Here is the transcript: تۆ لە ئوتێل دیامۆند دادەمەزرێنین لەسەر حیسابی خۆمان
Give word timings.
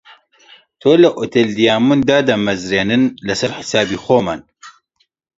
تۆ 0.81 0.91
لە 1.01 1.09
ئوتێل 1.17 1.49
دیامۆند 1.59 2.03
دادەمەزرێنین 2.09 3.03
لەسەر 3.27 3.51
حیسابی 3.57 4.01
خۆمان 4.03 4.41